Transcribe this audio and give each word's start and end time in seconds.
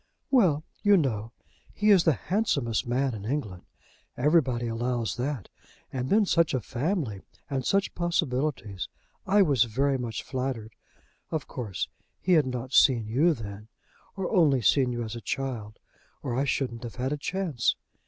"Well, 0.31 0.63
you 0.81 0.97
know; 0.97 1.31
he 1.75 1.91
is 1.91 2.05
the 2.05 2.13
handsomest 2.13 2.87
man 2.87 3.13
in 3.13 3.23
England. 3.23 3.65
Everybody 4.17 4.65
allows 4.67 5.15
that; 5.17 5.47
and, 5.93 6.09
then, 6.09 6.25
such 6.25 6.55
a 6.55 6.59
family 6.59 7.21
and 7.51 7.63
such 7.63 7.93
possibilities! 7.93 8.87
I 9.27 9.43
was 9.43 9.65
very 9.65 9.99
much 9.99 10.23
flattered. 10.23 10.73
Of 11.29 11.47
course 11.47 11.87
he 12.19 12.31
had 12.33 12.47
not 12.47 12.73
seen 12.73 13.05
you 13.05 13.35
then, 13.35 13.67
or 14.17 14.27
only 14.35 14.63
seen 14.63 14.91
you 14.91 15.03
as 15.03 15.15
a 15.15 15.21
child, 15.21 15.77
or 16.23 16.33
I 16.35 16.45
shouldn't 16.45 16.81
have 16.81 16.95
had 16.95 17.13
a 17.13 17.15
chance. 17.17 17.75